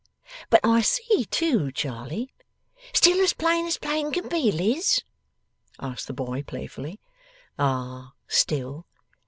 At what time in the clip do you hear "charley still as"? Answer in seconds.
1.71-3.33